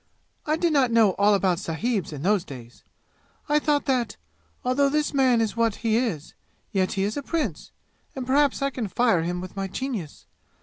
"I 0.47 0.55
did 0.57 0.73
not 0.73 0.89
know 0.89 1.11
all 1.19 1.35
about 1.35 1.59
sahibs 1.59 2.11
in 2.11 2.23
those 2.23 2.43
days. 2.43 2.83
I 3.47 3.59
thought 3.59 3.85
that, 3.85 4.17
although 4.65 4.89
this 4.89 5.13
man 5.13 5.41
is 5.41 5.55
what 5.55 5.75
he 5.85 5.95
is, 5.95 6.33
yet 6.71 6.93
he 6.93 7.03
is 7.03 7.17
a 7.17 7.21
prince, 7.21 7.69
and 8.15 8.25
perhaps 8.25 8.63
I 8.63 8.71
can 8.71 8.87
fire 8.87 9.21
him 9.21 9.41
with 9.41 9.55
my 9.55 9.67
genius. 9.67 10.25